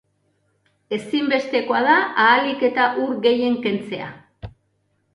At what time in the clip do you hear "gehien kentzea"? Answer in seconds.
3.29-4.13